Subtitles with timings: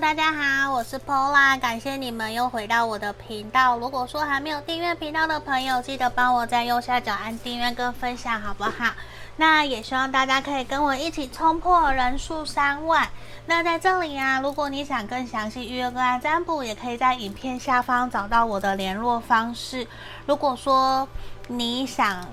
[0.00, 3.76] 大家好，我是 Pola，感谢你们又回到我的频道。
[3.76, 8.94] 如果说还没有订阅频道的朋友，记得帮我在右下角按订阅跟分享，好不好？
[9.36, 13.06] 那也希望大家可以跟我一起冲破人数三万。
[13.44, 19.86] 那在这里啊，如果你想更详细预约个案占卜，也可以在影片下方找到我的联络方式。
[20.24, 21.06] 如果说
[21.48, 22.26] 你想，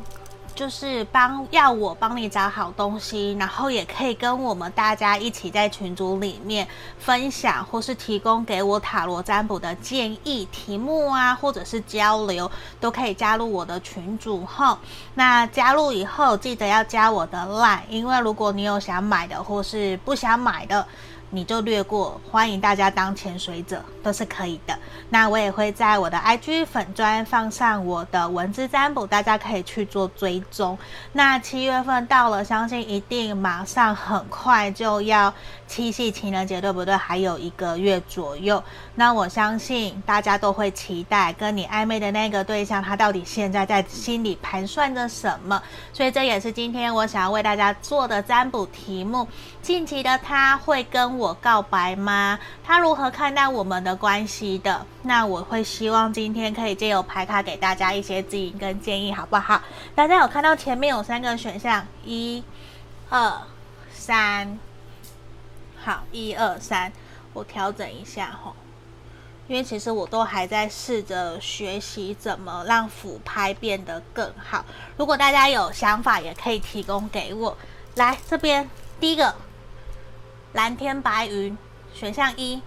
[0.57, 12.49] 就是帮要我帮你找好东西，然后也可以跟我们大家一起在群组里面分享，或是提供给我塔罗占卜的建议、题目啊，或者是交流，
[12.79, 14.75] 都可以加入我的群组后。
[15.13, 20.87] 那加入以后记得要加我的 LINE，因为如果你有想买的或是不想买的。
[21.29, 24.77] 你就略过，欢迎大家当潜水者都是可以的。
[25.09, 30.77] 那我也会在我的 IG 粉专放上我的文字占卜，大家可以去做追踪。
[31.11, 35.33] 那七月份到了，相信一定马上很快就要
[35.67, 36.95] 七夕情人节，对不对？
[36.95, 38.63] 还有一个月左右。
[38.95, 45.61] 那我相信大家都会期待跟你暧昧的那个对象，他到底现在在心里盘算着什么？
[45.91, 49.27] 所以这也是今天我想要为大家做的占卜题目。
[49.61, 52.39] 近期的他会跟我告白吗？
[52.63, 54.85] 他如何看待我们的关系的？
[55.03, 59.61] 那我会希望今天可以借由牌卡给大家一些指引跟建议，好不好？
[59.93, 62.41] 大家有看到前面有三个选项，一、
[63.09, 63.33] 二、
[63.91, 64.57] 三。
[65.87, 66.91] 好，一二三，
[67.31, 68.53] 我调整一下吼，
[69.47, 74.65] 因为其实我都还在试着学习怎么让俯拍变得更好。
[74.97, 77.57] 如果大家有想法，也可以提供给我。
[77.95, 78.69] 来这边，
[78.99, 79.33] 第一个。
[80.51, 81.57] 蓝天白云，
[81.93, 82.61] 选项一，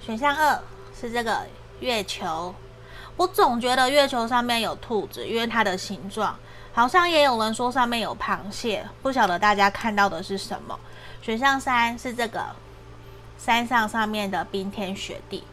[0.00, 0.62] 选项二
[0.98, 1.46] 是这个
[1.80, 2.54] 月球。
[3.18, 6.34] 我总觉得月球上面有兔子，因为它的形状，
[6.72, 10.80] 好像也有人说上面有螃蟹，不晓得大家看到的是什么。
[11.22, 12.46] 选项三是这个
[13.36, 15.44] 山上上面的冰天雪地。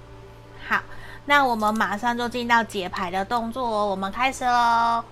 [0.66, 0.82] 好，
[1.26, 5.04] 那我们马上就进到解牌的动作，我们开始喽。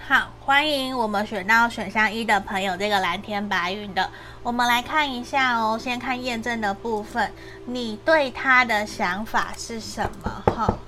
[0.00, 4.10] 好，欢迎我们选到选项一的朋友，这个蓝天白云的，
[4.42, 5.78] 我们来看一下哦。
[5.78, 7.30] 先看验证的部分，
[7.66, 10.42] 你对他的想法是什么？
[10.46, 10.78] 哈，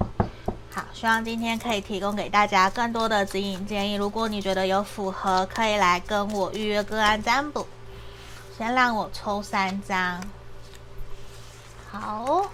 [1.00, 3.94] 希望今天可以提供给大家更多的指引建议。
[3.94, 7.66] 如果你觉得有符合，可以来跟我预约个案占卜。
[8.58, 10.22] 先让我抽三张，
[11.90, 12.50] 好，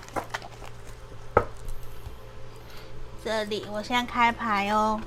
[3.24, 5.00] 这里我先开牌哦。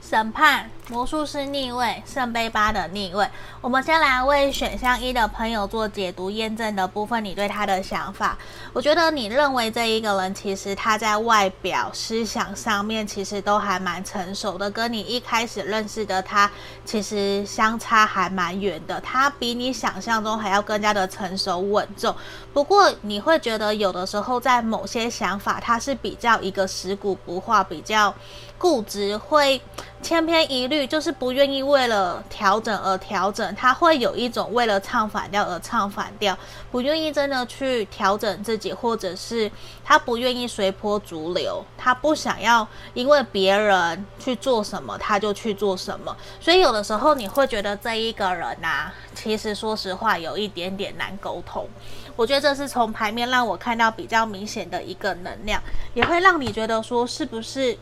[0.00, 0.70] 审判。
[0.90, 3.28] 魔术师逆位，圣杯八的逆位。
[3.60, 8.38] 我们先来为选项一的朋友做解读验证的部分，你对他的想法。
[8.72, 16.50] 我觉得你认为这一个人其实他在外表、思想上面其实都还蛮成熟的，跟你一开始认识的他
[16.86, 18.98] 其实相差还蛮远的。
[19.02, 22.14] 他比你想象中还要更加的成熟稳重。
[22.54, 28.14] 不过你会觉得有的时候在某些想法，他是比较一个死骨不化，比较
[28.56, 29.60] 固执，会
[30.00, 30.77] 千篇一律。
[30.86, 36.36] 就是不愿意为了调整而调整，他会有一种为了唱反调而唱反调，
[36.70, 39.50] 不愿意真的去调整自己，或者是
[39.84, 51.68] 他不愿意随波逐流，他不想要因为别人去做什么他就去做什么，所以有的时候你会觉得这一个人啊，其实说实话有一点点难沟通。
[52.16, 55.62] 我觉得这是从牌面让我看到比较明显的一个能量，
[55.94, 57.78] 也会让你觉得说是不是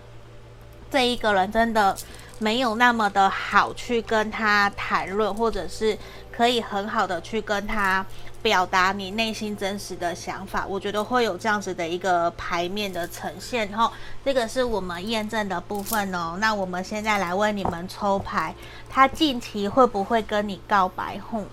[0.90, 1.96] 这一个人真的。
[2.38, 5.98] 没有那么的好去跟他谈论，或者是
[6.30, 8.04] 可以很好的去跟他
[8.42, 10.66] 表达你内心真实的想法。
[10.66, 13.72] 我觉得会有这样子的一个牌面的呈现。
[13.72, 13.90] 吼，
[14.24, 16.36] 这个是我们验证的部分哦。
[16.38, 18.54] 那我们现在来为你们抽牌，
[18.90, 21.18] 他近期会不会跟你告白？
[21.30, 21.44] 吼，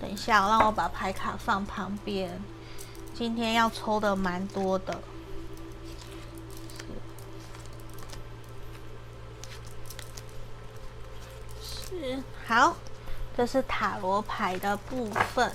[0.00, 2.40] 等一下，让我把牌卡放旁边。
[3.14, 4.98] 今天要抽的蛮多的。
[12.46, 12.76] 好，
[13.36, 15.52] 这是塔罗牌的部分，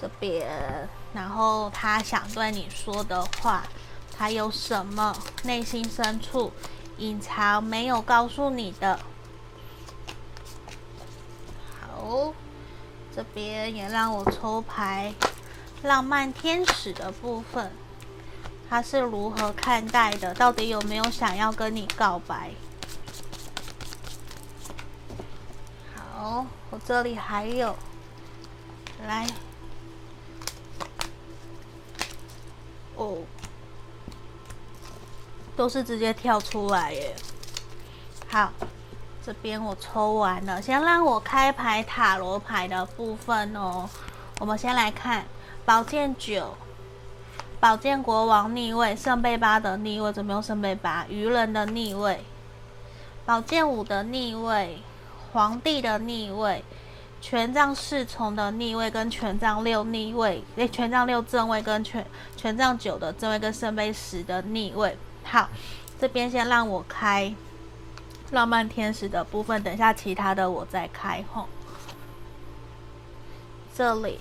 [0.00, 3.64] 这边，然后他想对你说的话，
[4.16, 6.52] 他有什么内心深处
[6.98, 9.00] 隐藏没有告诉你的？
[11.80, 12.32] 好，
[13.14, 15.14] 这边也让我抽牌，
[15.82, 17.72] 浪漫天使的部分，
[18.68, 20.34] 他是如何看待的？
[20.34, 22.50] 到底有没有想要跟你告白？
[26.24, 27.76] 哦，我这里还有，
[29.06, 29.26] 来，
[32.96, 33.18] 哦，
[35.54, 37.14] 都是直接跳出来耶。
[38.30, 38.50] 好，
[39.22, 43.86] 这边我抽完了，先让我开牌塔罗牌的部分哦。
[44.40, 45.26] 我们先来看
[45.66, 46.56] 宝剑九、
[47.60, 51.04] 宝剑国王逆位、圣杯八的逆位，怎么用圣杯八？
[51.10, 52.24] 愚人的逆位，
[53.26, 54.78] 宝剑五的逆位，
[55.34, 56.64] 皇帝的逆位。
[57.20, 64.94] 权杖侍从的逆位跟权杖六逆位，诶，权杖六正位跟权权杖九的正位跟圣杯十的逆位。
[65.24, 65.48] 好，
[65.98, 67.34] 这边先让我开
[68.32, 71.48] 浪漫天使的部分，等一下其他的我再开吼。
[73.74, 74.20] 这里，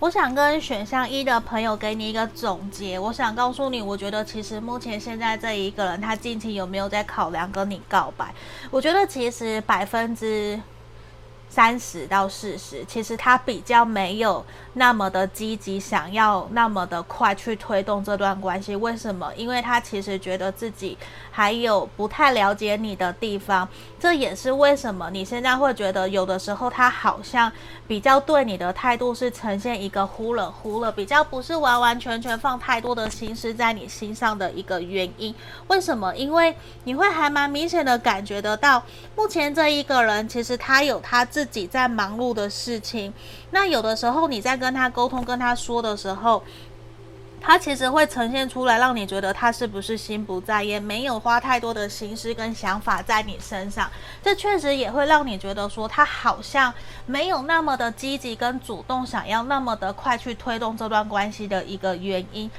[0.00, 2.98] 我想跟选项一的朋友给你一个总结。
[2.98, 8.32] 我想告诉你，我觉得其实目前现在这一个人，他近期有没有在考量跟你告白？
[8.70, 10.60] 我觉得其实百分之。
[11.50, 18.76] 三十到四十，其实他比较没有那么的积极，想要那么的快去推动这段关系。
[18.76, 19.32] 为什么？
[19.34, 20.96] 因为他其实觉得自己
[21.30, 23.66] 还有不太了解你的地方。
[24.00, 27.50] 这也是为什么你现在会觉得有的时候他好像
[27.86, 35.34] 比较对你的态度是呈现一个忽冷忽热，比较不是完完全全放太多的心思在你心上的一个原因。
[35.66, 36.14] 为什么？
[36.14, 36.54] 因为
[36.84, 38.82] 你会还蛮明显的感觉得到，
[39.16, 43.12] 目前这一个人其实他有他自己在忙碌的事情。
[43.50, 46.42] 那有的时候你在跟他沟通、跟他说的时候。
[47.40, 53.90] 他其实会呈现出来，让你觉得他是不是心不在焉，没有花太多的心思跟想法在你身上。
[54.22, 56.72] 这确实也会让你觉得说，他好像
[57.06, 62.50] 没有那么的积极跟主动，想要那么的快去推动这段关系的一个原因。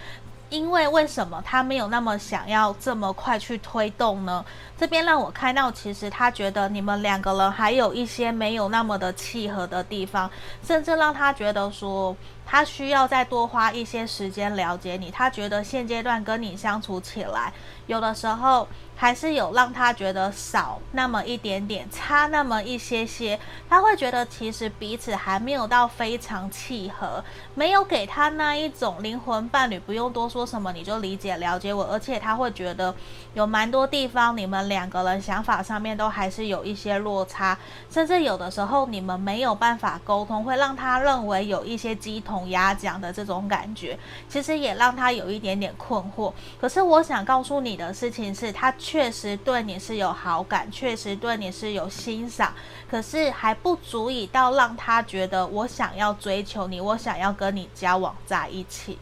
[0.49, 4.43] 因为为什么他没有那么想要这么快去推动呢？
[4.77, 10.29] 这边让我看到，其实他觉得你们两个人还有一些没有那么的契合的地方，
[10.63, 12.15] 甚至让他觉得说。
[12.51, 17.53] 他需要再多花一些时间了解你，他觉得现阶段跟你相处起来，
[17.85, 18.67] 有的时候。
[19.01, 27.23] 还是有让他觉得少那么一点点，差那么一些些，他会觉得其实彼此还没有到非常契合，
[27.55, 32.93] 没有给他那一种灵魂伴侣，不用多说什么你就理解了解我，而且他会觉得
[33.35, 37.57] 有蛮多地方你们两个人想法上面都还是有一些落差，
[37.89, 43.97] 甚至有的时候你们没有办法沟通，会让他认为有一些鸡同鸭讲的这种感觉，
[44.27, 46.33] 其实也让他有一点点困惑。
[46.59, 48.73] 可是我想告诉你的事情是他。
[48.89, 52.51] 确实对你是有好感，确实对你是有欣赏，
[52.89, 58.97] 可是还不足以到让他觉得我想要追求你，我想要跟你交往在一起。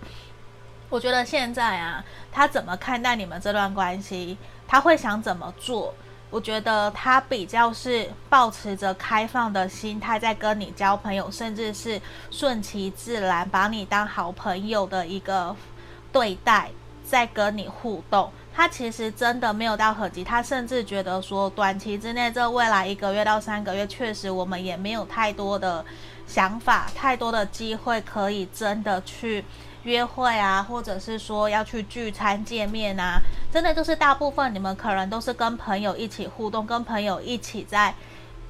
[0.90, 2.04] 我觉得现在啊，
[2.34, 4.38] 他怎么看待你们这段关系？
[4.68, 5.94] 他会想怎么做？
[6.30, 15.56] 我觉得他比较是保持着开放的心态在跟你交朋友，甚至是顺其自然，把你当好朋友的一个
[16.12, 16.72] 对待，
[17.06, 18.30] 在跟你互动。
[18.58, 25.86] 他其实真的没有到很急，他甚至觉得说，短期之内，这未来一个月到三个月，确实我们也没有太多的
[26.26, 29.46] 想法，太多的机会可以真的去
[29.84, 33.22] 约会啊，或者是说要去聚餐见面啊，
[33.54, 37.94] 真的就是大部分你们可能都是跟朋友一起互动，跟朋友一起在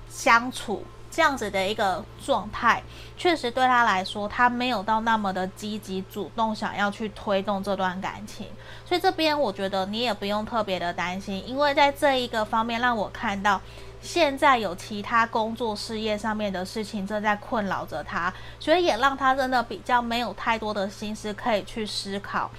[0.10, 0.86] 相处。
[1.18, 2.80] 这样子的一个状态，
[3.18, 8.46] 确实对他来说，他没有到那么的积极主动，想要去推动这段感情。
[8.86, 13.60] 所以这边我觉得你也不用特别的担心，因为在这一个方面，让我看到
[14.00, 22.52] 现在有其他工作事业上面的事情正在困扰着他，所以也让他真的比较没有太多的心思可以去思考。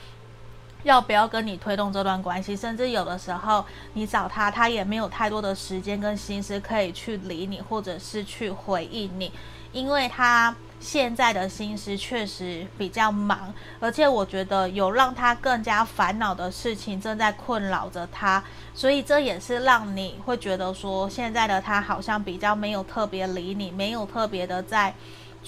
[0.88, 2.57] 要不要跟你推动这段关系？
[2.57, 9.30] 甚至有的时候你找他，他也没有太多的时间跟心思可以去理你，或者是去回应你，
[9.71, 18.42] 因为他现在的心思确实比较忙，而且我觉得有让他更加烦恼的事情正在困扰着他，
[18.75, 24.95] 所以这也是让你会觉得说，现在的他好像比较没有特别理你，没有特别的在。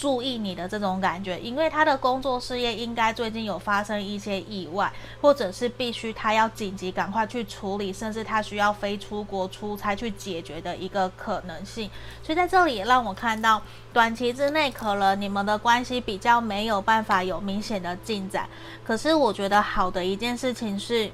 [0.00, 4.90] 注意你的这种感觉，因为他的工作事业应该最近有发生一些意外，
[5.20, 11.90] 或者是必须他要紧急赶快去处理，甚至他需要飞出国出差去解决的一个可能性。
[12.22, 13.60] 所以在这里也让我看到，
[13.92, 18.48] 短期之内可能你们的关系比较没有办法有明显的进展。
[18.82, 21.10] 可是我觉得好的一件事情是，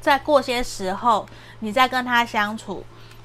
[0.00, 1.26] 在过些时候，
[1.58, 2.84] 你再跟他相处，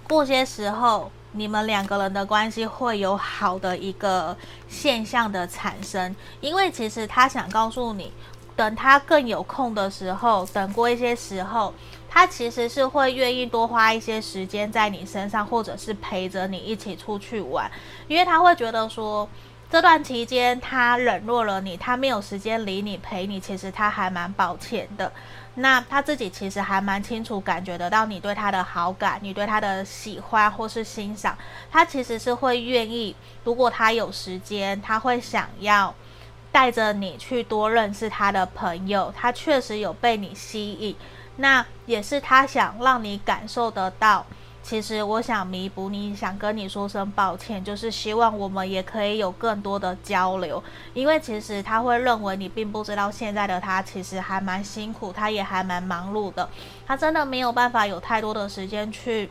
[0.09, 1.11] 过些时候。
[1.33, 4.35] 你们两个人的关系会有好的一个
[4.67, 8.11] 现象的产生，因为其实他想告诉你，
[8.55, 11.73] 等他更有空的时候，等过一些时候，
[12.07, 17.69] 他其实是会愿意多花一些时间在你身上，或者是陪着你一起出去玩，
[18.07, 19.27] 因为他会觉得说，
[19.71, 25.11] 这段期间他冷落了你，他没有时间理你陪你，其实他还蛮抱歉的。
[25.55, 31.37] 那他自己其实还蛮清楚感觉得到你对他的好感，你对他的喜欢或是欣赏，
[31.71, 35.93] 他其实是会愿意，如果他有时间，他会想要
[36.51, 40.95] 带着你去多认识他的朋友，他确实有被你吸引，
[41.35, 44.25] 那也是他想让你感受得到。
[44.63, 56.49] 其实我想弥补你，想跟你说声抱歉，就是希望我们也可以有更多的交流，因为其实他会认为你并不知道现在的他其实还蛮辛苦，他也还蛮忙碌的，
[56.87, 59.29] 他真的没有办法有太多的时间去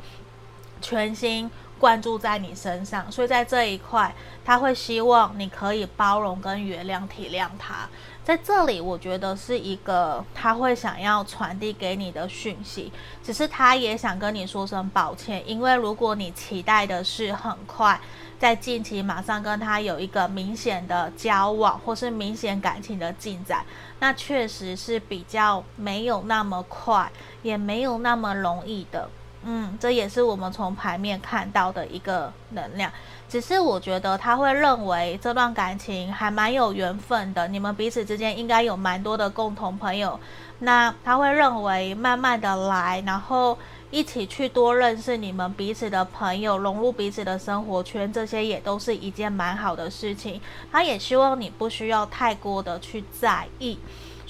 [0.83, 1.51] 全心
[1.83, 7.89] 关注在你身上，所以在这一块，他会希望你可以包容跟原谅、体谅他。
[8.23, 18.01] 在这里，我觉得是一个他会想要传递给你的讯息，只是他也想跟你说声抱歉，因为如果你期待的是很快，
[18.39, 23.65] 在近期马上跟他有一个明显的交往，或是明显感情的进展，
[23.99, 27.11] 那确实是比较没有那么快，
[27.43, 29.11] 也没有那么容易的。
[29.45, 32.91] 嗯，这也是我们从牌面看到的一个能量。
[33.29, 40.21] 只是我觉得他会认为这段感情还蛮有缘分的，你们彼此之间应该有蛮多的共同朋友。
[40.59, 43.59] 那他会认为慢慢的来，然后
[43.91, 50.41] 一起去多认识你们彼此的朋友，融入彼此的生活圈，这些也都是一件蛮好的事情。
[50.71, 53.79] 他也希望你不需要太过的去在意。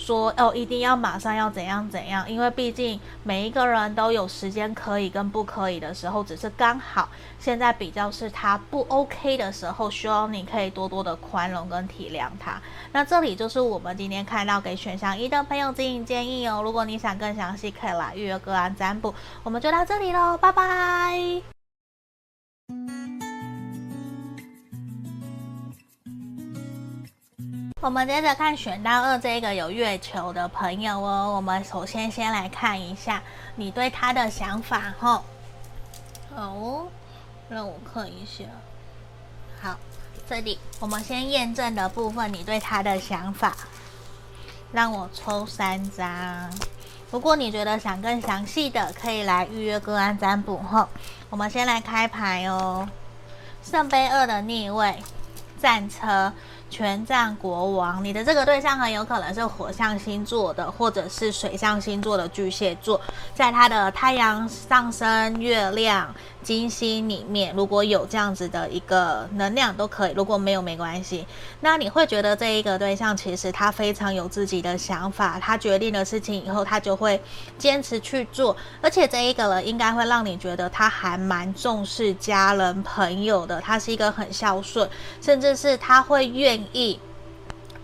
[0.03, 12.61] 说哦，一定要马上要怎样怎样，因为毕竟每一个人都有时间可以跟不可以的时候，只是刚好现在比较是他不 OK 的时候，希望你可以多多的宽容跟体谅他。
[12.91, 16.61] 那这里就是我们今天看到给选项一的朋友指引建议哦。
[16.65, 19.15] 如果你想更详细，可以来预约个案占卜。
[19.45, 21.52] 我们就到这里喽，拜拜。
[27.83, 31.33] 我们接着看选到二这个有月球的朋友哦。
[31.35, 33.21] 我们首先先来看一下
[33.57, 35.21] 你对他的想法哈。
[36.37, 36.87] 哦，
[37.49, 38.45] 让我看一下。
[39.61, 39.77] 好，
[40.29, 43.53] 这里我们先验证的部分，你对他的想法。
[44.71, 46.49] 让我抽三张。
[47.11, 50.89] 如果你觉得想更详细的，可以来预约个案占卜哈。
[51.31, 52.89] 我们先来开牌哦。
[53.65, 55.03] 圣杯二的逆位，
[55.61, 56.33] 战车。
[56.73, 62.99] 权杖国王，你的这个对象很有可能是火象星座的，或者是水象星座的巨蟹座，
[63.35, 71.27] 在他的太阳上升、月亮、金星里面，如果有这样子的一个能量都可以，如果没有没关系。
[71.61, 77.21] 那你会觉得这一个对象其实他非常有自己的想法，他决定的事情以后他就会
[77.57, 84.89] 坚持去做，而且这一个人应该会让你觉得他还蛮重视家人朋友的，他是一个很孝顺，
[85.21, 86.63] 甚至是他会愿。
[86.73, 86.99] 意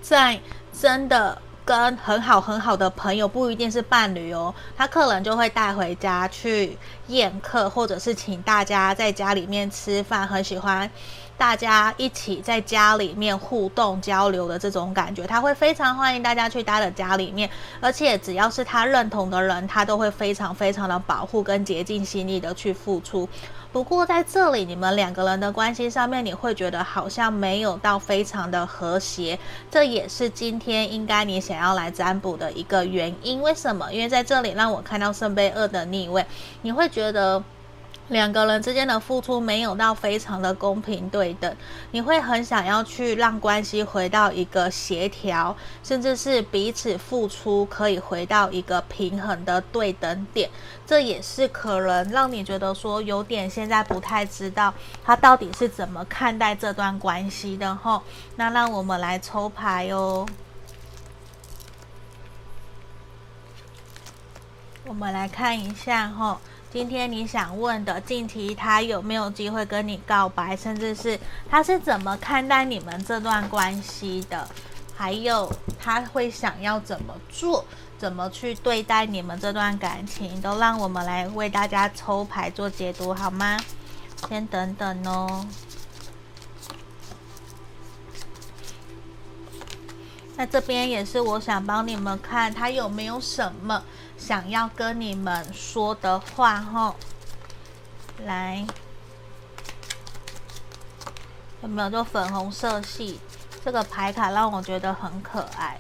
[0.01, 0.41] 在
[0.73, 1.37] 真的
[1.69, 10.91] 跟很好很好的朋友，不一定是伴侣哦，他客人就会带回家去宴客，或者是请大家在家里面吃饭，很喜欢
[11.37, 17.51] 大家一起在家里面互动交流的这种感觉，他会非常欢迎大家去他的家里面，
[17.83, 23.29] 而且只要是他认同的人，他都会非常非常的保护跟竭尽心力的去付出。
[23.73, 29.39] 不过在这里，你们两个人的关系上面，你会觉得好像没有到非常的和谐，
[29.71, 33.43] 这也是今天应该你想要来占卜的一个原因。
[33.43, 33.93] 为什么？
[33.93, 36.25] 因为在这里让我看到圣杯二的逆位，
[36.63, 37.43] 你会觉得。
[38.09, 41.55] 两个人之间的付出没有到非常的公平对等，
[41.91, 50.49] 你会很想要去让关系回到一个协调，甚至是彼此付出可以回到一个平衡的对等点。
[50.87, 54.73] 这也是可能让你觉得说有点现在不太知道
[55.05, 58.03] 他到底是怎么看待这段关系的吼。
[58.37, 60.27] 那让我们来抽牌哦，
[64.87, 66.39] 我们来看一下吼。
[66.71, 74.47] 今天你想问的，近期他有没有机会跟你告白，甚至是他是怎么看待你们这段关系的？
[74.95, 77.65] 还有他会想要怎么做，
[77.97, 83.57] 怎么去对待你们这段感情，都让我们来为大家抽牌做解读好吗？
[84.29, 85.47] 先等等哦。
[90.37, 93.83] 那这边也是我想帮你们看，他有没有什么。
[94.29, 96.95] 想要跟你们说的话，吼，
[98.27, 98.63] 来，
[101.63, 101.89] 有没有？
[101.89, 103.19] 就粉红色系
[103.65, 105.79] 这个牌卡让我觉得很可爱。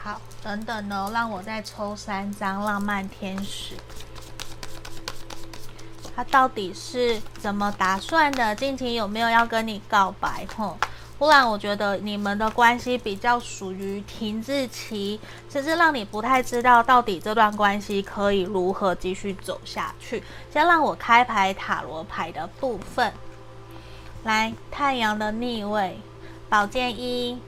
[0.00, 3.74] 好，等等哦，让我再抽三张浪漫天使。
[6.14, 8.54] 他到底是怎么打算的？
[8.54, 10.46] 近期有没有要跟你告白？
[10.56, 10.78] 吼，
[11.20, 20.22] 不然我觉得你们的关系比较属于停滞期，甚至让你不太知道到底这段关系可以如何继续走下去。
[20.50, 23.12] 先让我开牌塔罗牌的部分，
[24.24, 26.00] 来，太阳的逆位，
[26.48, 27.38] 宝剑一，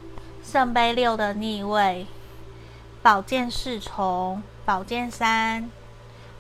[0.45, 2.07] 圣杯六的逆位，
[3.01, 5.71] 宝剑侍从，宝剑三，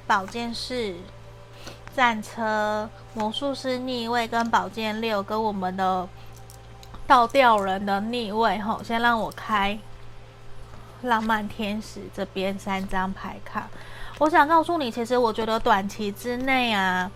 [0.07, 0.97] 宝剑四。
[1.95, 6.09] 战车、魔术师逆位跟宝剑六，跟我们的
[7.06, 9.78] 倒吊人的逆位，吼，先让我开
[11.02, 13.68] 浪漫天使这边三张牌卡。
[14.18, 17.11] 我想告诉你，其实我觉得短期之内啊。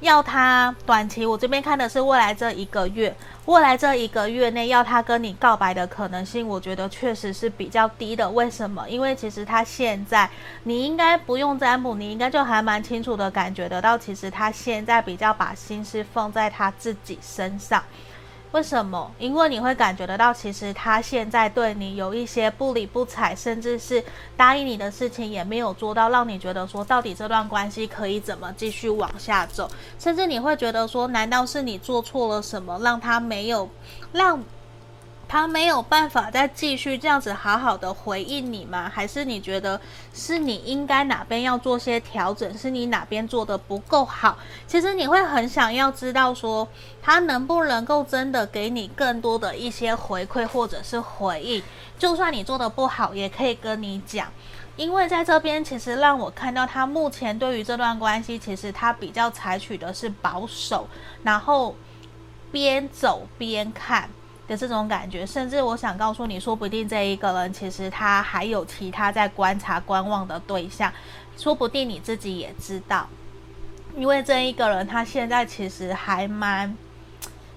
[0.00, 8.28] 要他短期，我这边看的是未来这一个月，未来这一个月内要他跟你告白的可能性，我觉得确实是比较低的。
[8.28, 8.84] 为什么？
[8.90, 10.28] 因为其实他现在，
[10.64, 17.80] 你应该不用占卜，你应该就还蛮清楚的感觉得到，其实他现在比较把心思放在他自己身上。
[18.52, 19.10] 为什么？
[19.18, 24.04] 因为你会感觉得到，其实他现在对你有一些不理不睬，甚至是
[24.36, 29.70] 答应你的事情也没有做到，让你觉得说，到底这段关系可以怎么继续往下走？
[29.98, 33.68] 甚至你会觉得说，难道是你做错了什么，让他没有
[34.12, 34.42] 让？
[35.32, 38.86] 他没有办法再继续这样子好好的回应你吗？
[38.94, 39.80] 还是你觉得
[40.12, 42.58] 是你应该哪边要做些调整？
[42.58, 44.36] 是你哪边做的不够好？
[44.66, 46.68] 其实你会很想要知道说，
[47.00, 51.62] 他能不能够真的给你更多的一些回馈或者是回应？
[51.98, 54.28] 就算你做的不好，也可以跟你讲。
[54.76, 60.86] 因为在这边，其实让我看到他目前对于这段关系，其实他比较采取的是保守，
[61.22, 61.74] 然后
[62.50, 64.10] 边走边看。
[64.56, 70.92] 这种感觉，甚至我想告诉你，说不定这一个人其实他还有其他在观察、观望的对象，
[71.36, 73.08] 说不定你自己也知道，
[73.96, 76.76] 因为这一个人他现在其实还蛮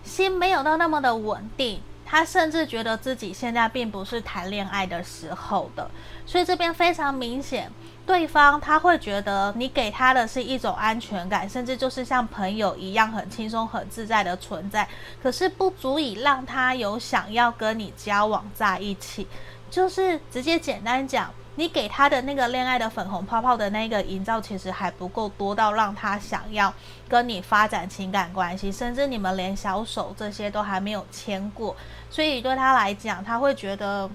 [0.03, 5.89] 心没有到那么的稳定，他甚至觉得自己现在并不是谈恋爱的时候的，
[6.25, 7.71] 所以这边非常明显。
[8.05, 14.87] 对方他会觉得你给他的是一种安全感，甚至就是像朋友一样很轻松、很自在的存在，
[15.23, 19.27] 可是不足以让他有想要跟你交往在一起。
[19.71, 26.71] 就是直接简单讲，你给他的那个恋爱的粉红泡泡的那个营造，其实还不够多到让他想要
[27.09, 31.75] 跟你发展情感关系，甚至你们连小手这些都还没有牵过，
[32.11, 34.07] 所以对他来讲，他会觉得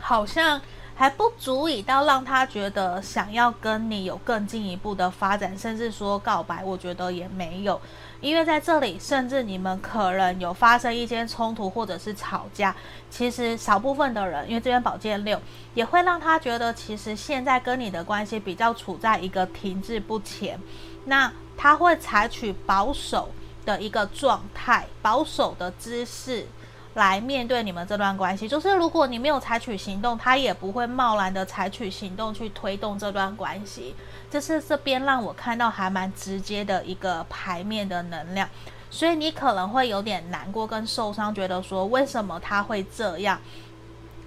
[0.00, 0.60] 好像。
[0.94, 7.80] 还不足以到让他觉得想要跟你有更进一步的发展，甚至说告白，我觉得也没有，
[8.20, 12.74] 因为在这里，甚至你们可能有发生一些冲突或者是吵架。
[13.10, 15.40] 其实少部分的人，因为这边宝剑六
[15.74, 20.60] 也会让他觉得，其实现在跟你的关系比较处在一个停滞不前，
[21.06, 23.30] 那他会采取保守
[23.64, 26.46] 的一个状态，保守的姿势。
[26.94, 33.94] 来面对你们这段关系，就是如果你没有采取行动，他也不会贸然的采取行动去推动这段关系。
[34.30, 38.48] 这是这边让我看到还蛮直接的一个牌面的能量，
[38.90, 43.40] 所以你可能会有点难过跟受伤，觉得说为什么他会这样，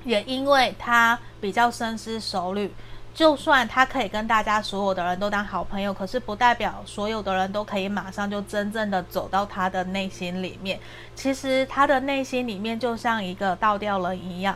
[0.04, 2.73] 也因为他比较深思熟虑。
[3.15, 10.78] 就算他可以跟大家所有的人都当好朋友，可是不代表所有的人都可以马上就真正的走到他的内心里面。
[11.15, 14.54] 其实他的内心里面就像一个倒吊人一样，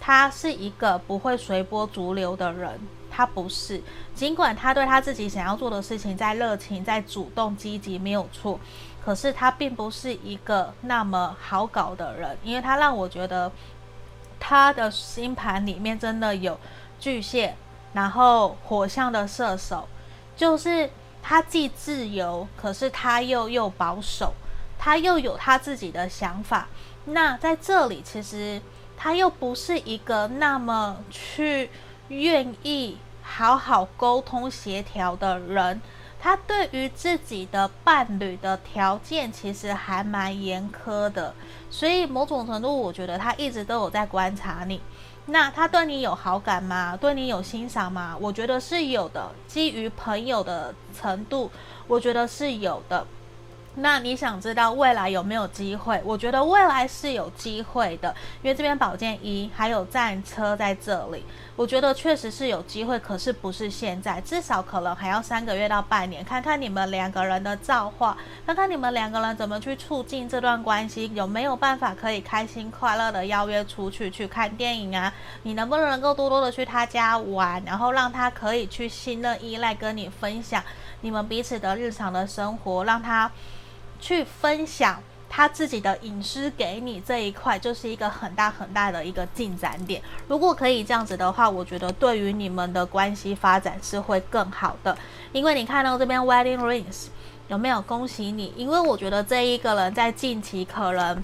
[0.00, 3.80] 他是一个不会随波逐流的人，他不是。
[4.12, 8.58] 尽管他对他自己想要做的事情在热情、在主动、积极，没有错，
[9.04, 13.52] 可是他并不是一个那么好搞的人，因为他让我觉得
[14.40, 16.58] 他的星盘里面真的有
[16.98, 17.54] 巨蟹。
[17.92, 19.88] 然后火象的射手，
[20.36, 20.88] 就是
[21.22, 24.32] 他既自由，可是他又又保守，
[24.78, 26.68] 他又有他自己的想法。
[27.06, 28.60] 那在这里，其实
[28.96, 31.70] 他又不是一个那么去
[32.08, 35.80] 愿意好好沟通协调的人。
[36.22, 41.34] 他对于自己的伴侣的条件，其实还蛮严苛的。
[41.70, 44.82] 所以某种程度，我觉得他一直都有在观察你。
[45.30, 46.96] 那他对你有好感吗？
[47.00, 48.16] 对你有欣赏吗？
[48.20, 49.30] 我觉得是有的。
[49.46, 51.50] 基于朋友的程度，
[51.86, 53.06] 我觉得是有的。
[53.76, 56.02] 那你想知道未来有没有机会？
[56.04, 75.10] 我觉得未来是有机会的，因为这边宝剑一还有战车在这里，我觉得确实是有机会，可是不是现在，至少可能还要三个月到半年，看看你们两个人的造化，看看你们两个人怎么去促进这段关系，有没有办法可以开心快乐的邀约出去去看电影啊？
[75.44, 80.62] 你能不能够多多的去他家玩，然后让他可以去信任依赖跟你分享
[81.02, 83.30] 你们彼此的日常的生活，让他。
[84.00, 90.02] 去分享他自己的隐私给你这一块，就是一个很大很大的一个进展点。
[90.26, 94.96] 如果可以这样子的话，我觉得对于你们的关系发展是会更好的。
[95.32, 97.06] 因为你看到这边 wedding rings
[97.48, 97.80] 有没有？
[97.82, 98.52] 恭喜你！
[98.56, 101.22] 因为我觉得这一个人在近期可能。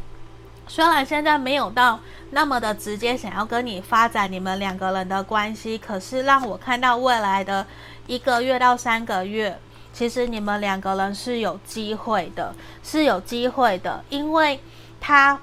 [0.68, 7.64] 虽然现在没有到那么的直接想要跟你发展你们两个人的关系，可是让我看到未来的
[8.08, 9.56] 一个月到三个月，
[9.96, 12.54] 其实你们两个人是有机会的，
[12.84, 14.60] 是有机会的，因为
[15.00, 15.40] 他。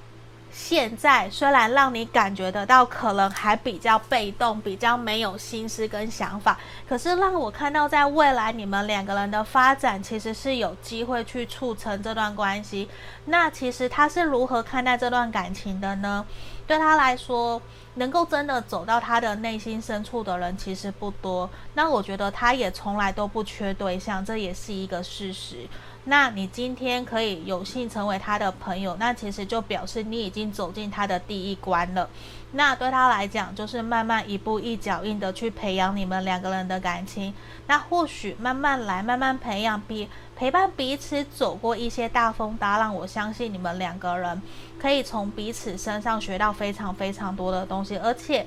[0.56, 12.88] 现在虽然让你感觉得到可能还比较被动，比较没有心思跟想法，可是让我看到在未来你们两个人的发展其实是有机会去促成这段关系。
[13.26, 16.24] 那其实他是如何看待这段感情的呢？
[16.68, 17.60] 对他来说，
[17.96, 21.50] 能够真的走到他的内心深处的人其实不多。
[21.74, 25.68] 那我觉得他也从来都不缺对象，这也是一个事实。
[26.06, 32.10] 那你今天可以有幸成为他的朋友，那其实就表示你已经走进他的第一关了。
[32.52, 37.34] 那对他来讲，就是慢慢一步一脚印的去培养你们两个人的感情。
[37.68, 42.94] 那或许慢慢来，慢慢培养，彼陪伴彼此走过一些大风大浪。
[42.94, 44.42] 我相信你们两个人
[44.78, 47.98] 可以从彼此身上学到非常非常多的东西。
[47.98, 48.46] 而且，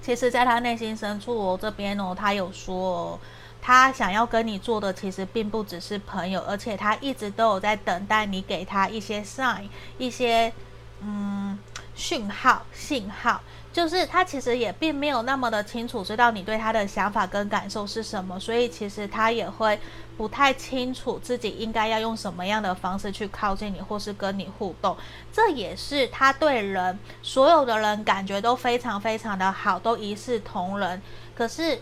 [0.00, 3.18] 其实在他内心深处哦，这边哦，他有说哦。
[3.62, 9.68] 他想要跟你做的其实并不只是朋友，而且他一直都有在等待你给他一些 sign，
[9.98, 10.52] 一些
[11.00, 11.58] 嗯
[11.94, 13.40] 讯号信号，
[13.72, 19.78] 就是他其实也并没有那么的清楚知道你对他的想法跟感受是什么，所以其实他也会
[20.16, 24.96] 不太清楚自己应该要用什么样的方式去靠近你或是跟你互动。
[25.30, 31.00] 这也是他对人所有的人感觉都非常非常的好，都一视同仁，
[31.34, 31.78] 可是。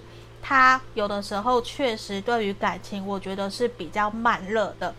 [0.49, 4.95] 他有的时候确实对于感情，我觉得是比较慢热的，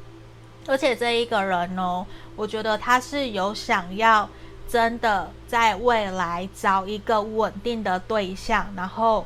[0.68, 4.30] 而且这一个人哦，我觉得他是有想要
[4.70, 9.26] 真的在未来找一个稳定的对象，然后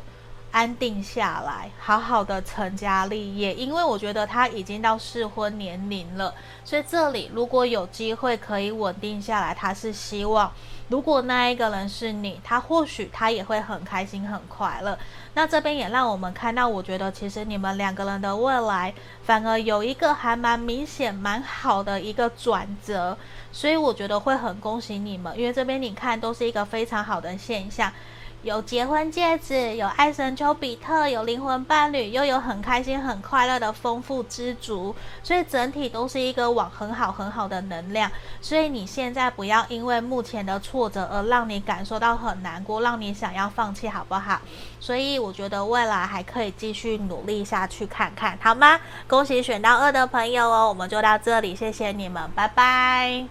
[0.54, 3.54] 安定下来，好好的成家立业。
[3.54, 6.34] 因为我觉得他已经到适婚年龄了，
[6.64, 10.50] 所以这里如果有机会可以稳定下来，他是希望。
[10.94, 14.96] 如果那一个人是你，他或许他也会很开心很快乐。
[15.34, 23.18] 那这边也让我们看到，我觉得其实你们两个人的未来反而有一个还蛮明显、蛮好的一个转折，
[23.52, 27.92] 所以我觉得会很恭喜你们，因为这边你看都是一个非常好的现象。
[28.44, 38.12] 有结婚戒指，有爱神丘比特，有灵魂伴侣，又有很开心、很快乐的丰富知足，所以整体都是一个往很好、很好的能量。
[38.42, 44.42] 所以你现在不要因为目前的挫折而让你感受到很难过，让你想要放弃，好不好？
[44.78, 48.78] 所以我觉得未来还可以继续努力下去看看，好吗？
[49.08, 53.26] 恭喜选到二的朋友哦，我们就到这里，谢谢你们，拜拜。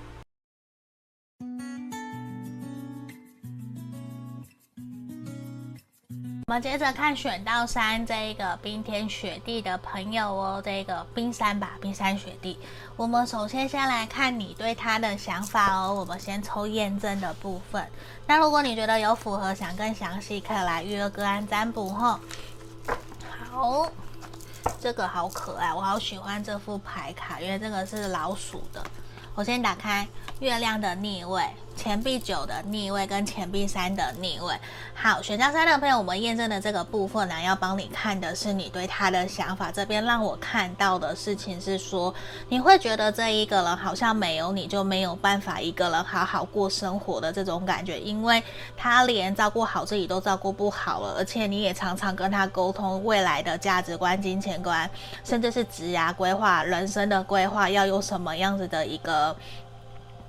[6.52, 12.58] 们接着看选到三这一个冰天雪地的朋友哦，这个冰山吧，冰山雪地。
[12.94, 15.94] 我们首先先来看你对他的想法哦。
[15.94, 17.82] 我们先抽验证的部分。
[18.26, 22.20] 那如果你觉得有符合，想更详细，可以来预约个案占卜哈。
[23.50, 23.88] 好，
[24.78, 28.84] 这个好可爱，我好喜欢这副牌卡，因为这个是老鼠的。
[29.34, 30.06] 我先打开
[30.40, 31.42] 月亮的逆位。
[31.76, 34.54] 钱币九的逆位跟钱币三的逆位，
[34.94, 39.72] 好，选项三的朋友，我们验证的这个部分呢，要帮你看的是你对他的想法。
[39.72, 42.14] 这边让我看到的事情是说，
[42.48, 48.42] 你会觉得这一个人好像没有你就没有办法一个人好好过生活的这种感觉，因为
[48.76, 54.88] 他连照顾好自己都照顾不好了，而且你也常常跟他沟通未来的价值观、金钱观，
[55.24, 59.34] 甚至是职涯规划、人生的规划，要有什么样子的一个，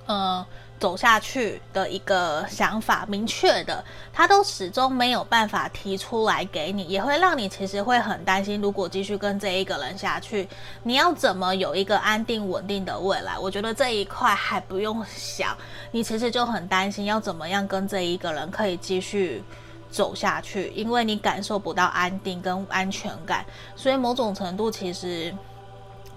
[0.08, 0.46] 嗯、
[0.84, 8.60] 走下去的一个想法，明确的，他都始终没有办法提出来给你，也会让你其实会很担心。
[8.60, 10.46] 如果继续跟这一个人下去，
[10.84, 13.40] 你要怎么有一个安定稳定的未来？
[13.40, 15.56] 我觉得这一块还不用想，
[15.92, 19.42] 你其实就很担心要怎么样跟这一个人可以继续
[19.90, 25.34] 走下去，因为你感受不到安定跟安全感，所以某种程度其实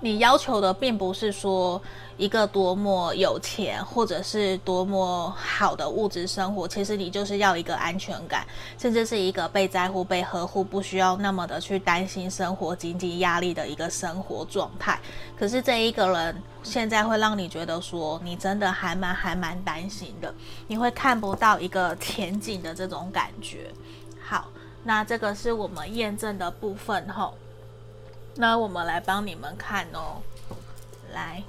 [0.06, 1.82] 你要求的并不是说。
[2.18, 8.42] 一个多么有钱，或者是多么好的物质生活，其实你就是要一个安全感，
[8.78, 14.98] 甚至是一个被在乎、被呵护，不需要那么的去担心生活经济压力的一个生活状态。
[15.38, 20.34] 可是这一个人现在会让你觉得说，你真的还蛮还蛮担心的，
[20.68, 23.70] 你会看不到一个前景的这种感觉。
[24.26, 24.48] 好，
[24.82, 27.34] 那这个是我们验证的部分吼，
[28.36, 30.22] 那我们来帮你们看哦，
[31.12, 31.42] 来。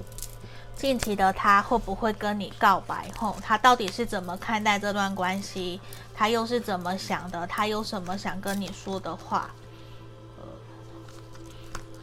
[0.76, 3.10] 近期的他会不会跟你告白？
[3.18, 5.80] 吼，他到底是怎么看待这段关系？
[6.14, 7.44] 他又是怎么想的？
[7.48, 9.50] 他有什么想跟你说的话？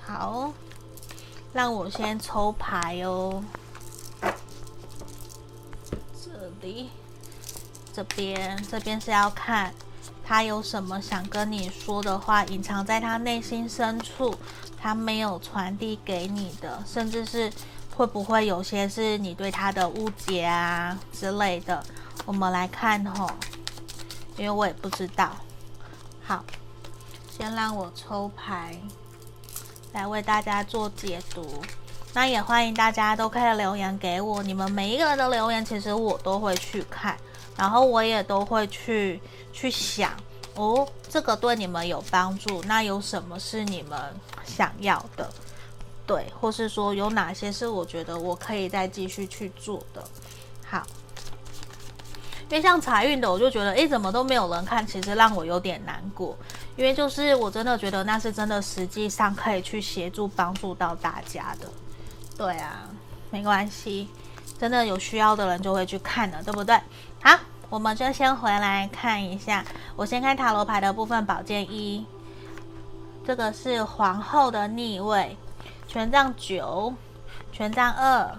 [0.06, 0.52] 好，
[1.54, 3.42] 让我先抽牌哦。
[4.22, 4.30] 这
[6.62, 6.90] 里，
[7.94, 9.74] 这边，这边是要看
[10.26, 14.36] 他有什么想跟你说的话，隐藏在他内心深处，
[14.86, 17.52] 他没有传递给你的，甚至是
[17.98, 21.84] 会不会有些是你对他的误解啊之类的。
[22.24, 23.28] 我们来看吼，
[24.38, 25.32] 因为我也不知道。
[26.24, 26.46] 好，
[27.36, 28.78] 先让我抽牌。
[29.92, 31.64] 来为大家做解读，
[32.14, 34.44] 那也欢迎大家都可以留言给我。
[34.44, 37.18] 你们每一个人的留言，其实我都会去看，
[37.58, 39.20] 然后我也都会去
[39.52, 40.12] 去想
[40.54, 44.00] 哦，这个对你们有帮助，那有什么是你们
[44.46, 45.30] 想要的？
[46.08, 50.04] 对，或是说有哪些是我觉得我可以再继续去做的？
[50.70, 50.84] 好，
[52.50, 56.38] 因为像财运的，我就觉得诶，怎么都没有人看，其实让我有点难过。
[56.76, 61.68] 因为就是我真的觉得那是真的，实际上可以去协助帮助到大家的。
[62.38, 62.90] 对啊，
[63.32, 64.10] 没关系，
[64.60, 66.80] 真的有需要的人就会去看的，对不对？
[67.24, 69.66] 好，我们就先回来看一下。
[69.96, 72.06] 我先看塔罗牌的部分，宝剑一，
[73.26, 75.36] 这个是皇后的逆位，
[75.88, 76.94] 权杖九，
[77.52, 78.32] 权杖二，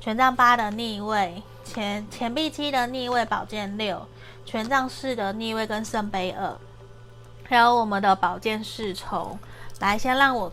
[0.00, 4.08] 权杖八的逆位，钱钱币七的逆位，宝剑六，
[4.46, 6.56] 权杖四的逆位跟圣杯二。
[7.46, 9.38] 还有我们的宝剑侍从，
[9.80, 10.50] 来，先让我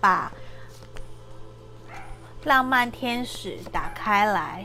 [0.00, 0.32] 把
[2.44, 4.64] 浪漫天使打开来。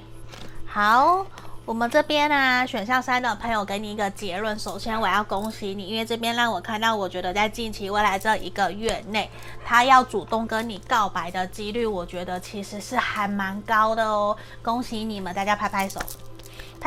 [0.65, 1.25] 好，
[1.67, 4.58] 我们这边呢、选项三的朋友给你一个结论。
[4.58, 9.30] 首先，我要恭喜你，因为这边让我看到，我觉得在近期未来这一个月内，
[9.65, 14.38] 他要主动跟你告白的几率，我觉得其实是还蛮高的哦。
[14.63, 15.99] 恭喜你们，大家拍拍手。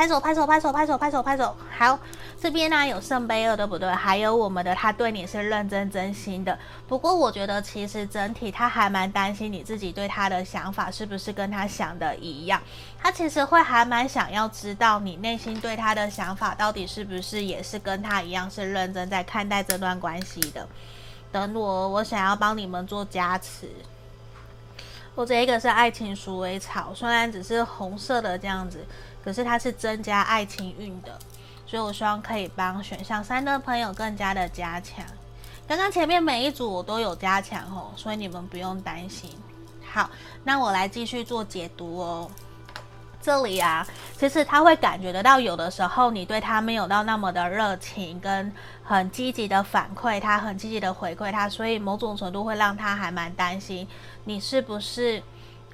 [0.01, 1.55] 拍手，拍手，拍手，拍手，拍手，拍手。
[1.77, 1.99] 好，
[2.41, 3.87] 这边呢有圣杯二，对不对？
[3.93, 6.57] 还有我们的他对你是认真真心的。
[6.87, 12.59] 不过我觉得其实整体他还蛮担心你自己对他的想法是不是跟他想的一样。
[12.99, 20.67] 他其实会还蛮想要知道你内心对他的想法到底是不是也是跟他一样是认真在看待这段关系的。
[21.31, 23.69] 等我，我想要帮你们做加持。
[25.13, 28.83] 我这一个是爱情鼠尾草，虽然只是红色的这样子。
[29.23, 31.17] 可是它是增加爱情运的，
[31.65, 35.05] 所以我希望可以帮选项三的朋友更加的加强。
[35.67, 39.29] 刚刚前面每一组我都有加强哦，所以你们不用担心。
[39.93, 40.09] 好，
[40.43, 42.29] 那我来继续做解读哦。
[43.21, 43.85] 这里啊，
[44.17, 48.51] 其实他会感觉得到，有的时候你对他没有到那么的热情，跟
[48.83, 53.87] 很积极的反馈，他很积极的回馈他，所以某种程度会让他还蛮担心
[54.23, 55.21] 你是不是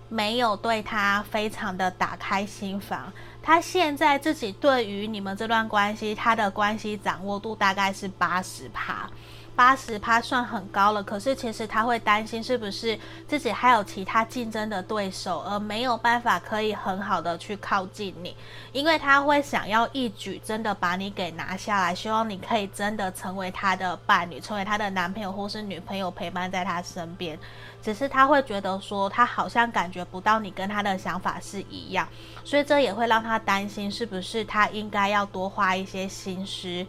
[0.09, 3.11] 没有对他非常的打开心房。
[3.47, 9.09] 他现在自己对于你们这段关系，他的关系掌握度大概是八十趴，
[9.57, 11.01] 八十趴算很高了。
[11.01, 18.35] 可是其实他会担心是不是自己还有其他竞争的对手，而没有办法可以很好的去靠近你，
[18.71, 27.37] 因为他会想要一举真的把你给拿下来，希望你可以真的成为他的伴侣，成为他的男朋友或是女朋友，陪伴在他身边。
[27.81, 32.07] 只是他会觉得说，他好像感觉不到你跟他的想法是一样，
[32.43, 36.85] 所以这也会让他担心，是不是他应该要多花一些心思，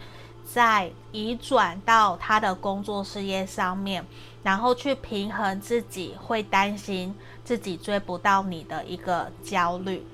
[0.53, 4.05] 在移转到他的工作事业上面，
[4.43, 10.05] 然后去平衡自己会担心自己追不到你的一个焦虑，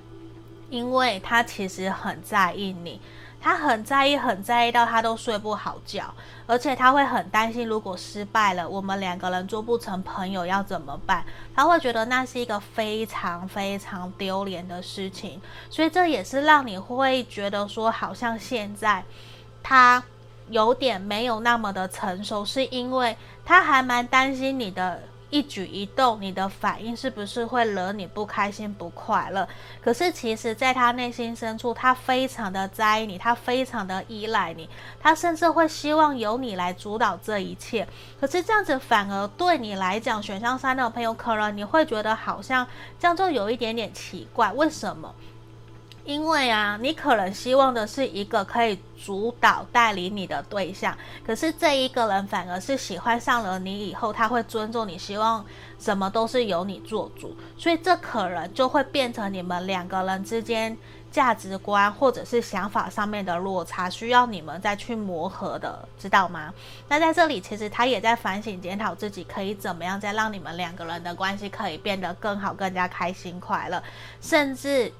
[0.70, 3.00] 因为他其实很在意你。
[3.40, 6.14] 他很在意，很在意到他都睡不好觉，
[6.46, 11.22] 而且他会很担心，如果失败了，我们两个人做不成朋友要怎么办？
[11.54, 19.04] 他会觉得那是一个非常非常丢脸的事情，所以这也是让你会觉得说，好像现在
[19.62, 20.02] 他
[20.48, 25.02] 有点没有那么的成熟，是因为他还蛮担心你的。
[25.30, 29.48] 一举一动，你的反应是不是会惹你不开心、不快乐？
[29.82, 34.68] 可是其实，在他内心深处，他非常的在意你，他非常的依赖你，
[35.00, 37.84] 他甚至会希望由你来主导这一切。
[38.20, 42.64] 可是这样子反而对你来讲，选项三的朋友，可能你会觉得好像
[43.00, 45.12] 这样就有一点点奇怪，为什么？
[46.04, 55.44] 因为啊，你可能希望的是一个可以主导带领你的对象，可是这一个人反而是喜欢上了你以后，他会尊重你，希望
[55.78, 60.76] 什么都是由你做主，所以这可能就会变成你们两个人之间
[61.10, 66.52] 价值观或者是想法上面的落差，需要你们再去磨合的，知道吗？
[66.86, 73.82] 那在这里，其实他也在反省检讨自己，可以怎么样再让你们两个人的关系可以变得更好、更加开心、快乐，
[74.20, 74.92] 甚至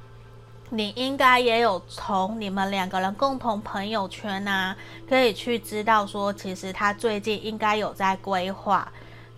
[0.77, 4.77] 你应该也有从你们两个人共同朋友圈啊，
[5.09, 8.93] 可以去知道说，其实他最近应该有在规划。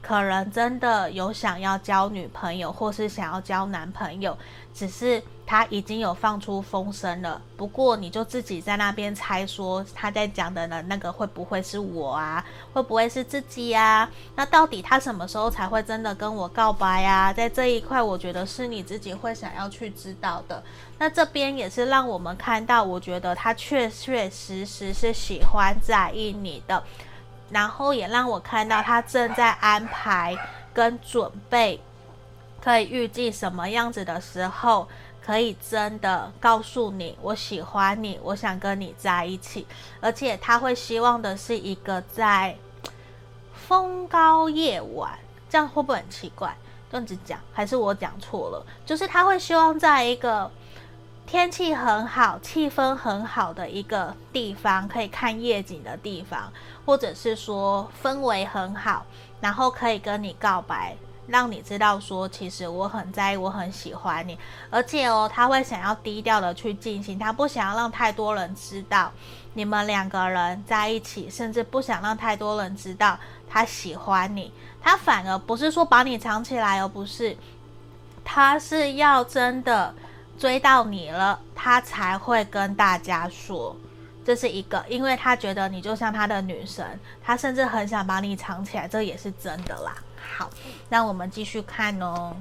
[0.06, 4.38] 可能真的有想要交女朋友，或是想要交男朋友，
[4.72, 7.42] 只是他已经有放出风声了。
[7.56, 12.44] 不过你就自己在那边猜说他在讲的呢，那个会不会是我啊？
[12.72, 14.08] 会不会是自己呀？
[14.36, 17.32] 那到底他什么时候才会真的跟我告白呀？
[17.32, 20.62] 在这一块，我觉得是你自己会想要去知道的。
[20.98, 26.80] 那这边也是让我们看到，我觉得他确确实实是喜欢在意你的。
[27.50, 30.36] 然后也让我看到他正在安排
[30.74, 31.80] 跟准备，
[32.62, 34.88] 可以预计什么样子的时候，
[35.24, 39.66] 可以真的告诉你我喜欢你，我想跟你在一起，
[40.00, 42.56] 而且他会希望的是一个在
[43.52, 46.56] 风高夜晚，这样会不会很奇怪？
[46.90, 48.66] 这样子讲还是我讲错了？
[48.84, 50.50] 就是他会希望在一个。
[51.26, 56.52] 天气很好，气氛很好的一个地方，可以看夜景的地方，
[56.84, 59.04] 或者是说氛围很好，
[59.40, 64.38] 然后可以跟你告白，让你知道说，其实我很在意，我很喜欢你，
[64.70, 69.10] 而且哦，他会想要低调的去进行，他不想要让太多人知道
[69.54, 77.36] 你们两个人在一起，甚至不想让太多人知道他喜欢你，他反而不是说把你藏起来，而不是，
[78.24, 79.92] 他是要真的。
[80.38, 83.76] 追到你了，他才会跟大家说，
[84.24, 89.96] 这是一个，因为他觉得你就像他的女神，他甚至很想把你藏起来，这也是真的啦。
[90.36, 90.50] 好，
[90.88, 92.36] 那我们继续看哦。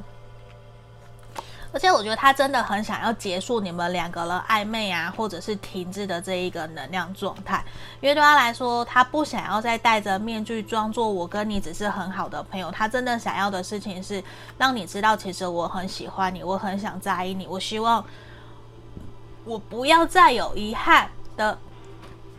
[1.75, 7.61] 而且我觉得他真的很想要结束你们两个人暧昧啊，或者是停滞的这一个能量状态，
[7.99, 14.23] 因为对他来说，他不想要再戴着面具装作我跟你只是很好的朋友，他真的想要的事情是
[14.57, 18.01] 让你知道，其实我很喜欢你，我很想在意你，我希望
[19.43, 21.57] 我不要再有遗憾的。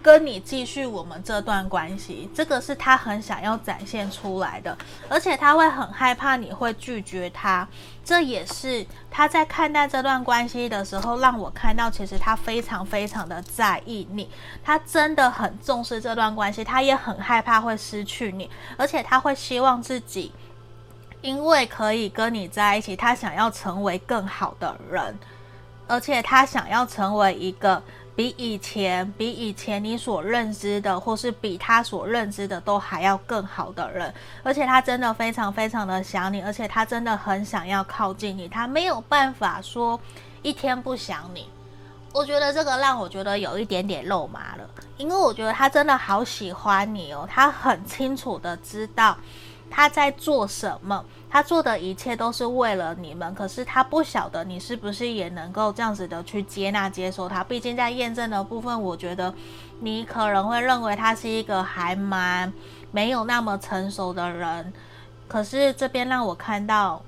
[0.07, 7.67] 跟你继续我们这段关系，这个是他很想要展现出来的，而且他会很害怕你会拒绝他，
[8.05, 14.31] 这也是他在看待这段关系的时候，让我看到其实他非常非常的在意你，
[14.63, 20.31] 他真的很重视这段关系，他也很害怕会失去你，而且他会希望自己
[21.21, 25.19] 因为可以跟你在一起，他想要成为更好的人，
[25.89, 27.83] 而且他想要成为一个。
[28.17, 40.01] 比以前，比以前你所认知的，或是比他所认知的都还要更好的人，而且他真的非常非常的想你，而且他真的很想要靠近你，他没有办法说
[40.41, 41.47] 一天不想你。
[42.15, 49.15] 我觉得这个让我觉得有一点点肉麻了，因为我觉得他真的好喜欢你哦，他很清楚的知道
[49.71, 51.05] 他在做什么。
[51.29, 57.45] 他做的一切都是为了你们，可是他不晓得你是不是也能够这样子的去接纳、接受他。
[57.45, 59.35] 毕竟在验证的部分，我觉得
[59.81, 62.51] 你可能会认为他是一个还蛮
[62.91, 64.73] 没有那么成熟的人。
[65.29, 67.03] 可是这边让我看到，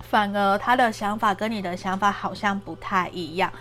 [0.00, 3.52] 反而他的想法跟你的想法好像不太一样。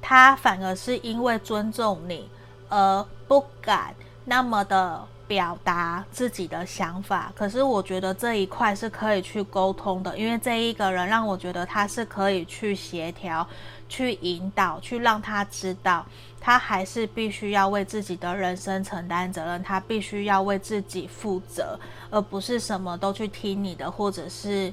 [0.00, 2.30] 他反而是因为尊重你，
[2.68, 3.94] 而不敢
[4.26, 5.04] 那么的。
[5.30, 13.46] 表达自己的想法，可是我觉得这一块是可以去沟通的，因为这一个人让我觉得他是可以去协调、
[13.88, 16.04] 去引导、去让他知道，
[16.40, 21.78] 他还是必须要为自己的人生承担责任，他必须要为自己负责，
[22.10, 24.72] 而不是什么都去听你的，或者是。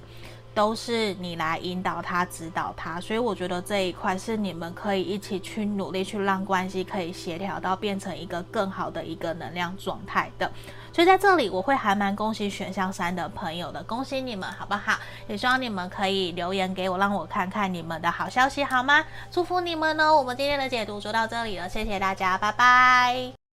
[0.57, 10.51] 都是你来引导他、指导他，所以我觉得这一块是你们可以一起去努力，去让关系可以协调到变成一个更好的一个能量状态的。
[10.91, 14.97] 所以在这里，我会还蛮恭喜选项三的朋友的，恭喜你们，好不好？
[15.27, 19.05] 也希望你们可以留言给我，让我看看你们的好消息，好吗？
[19.29, 20.17] 祝福你们哦！
[20.17, 23.46] 我们今天的解读就到这里了，谢谢大家，拜拜。